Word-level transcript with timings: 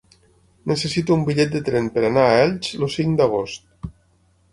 Necessito 0.69 1.13
un 1.17 1.25
bitllet 1.27 1.51
de 1.55 1.61
tren 1.67 1.89
per 1.97 2.03
anar 2.07 2.23
a 2.29 2.39
Elx 2.47 2.71
el 2.79 2.87
cinc 2.95 3.21
d'agost. 3.21 3.93